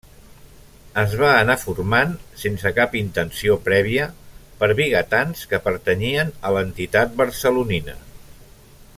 Es 1.01 1.11
va 1.17 1.27
anar 1.41 1.55
formant, 1.63 2.15
sense 2.43 2.71
cap 2.77 2.95
intenció 3.01 3.57
prèvia, 3.67 4.07
per 4.63 4.69
vigatans 4.79 5.43
que 5.51 5.59
pertanyien 5.67 6.33
a 6.51 6.55
l'entitat 6.57 7.13
barcelonina. 7.21 7.95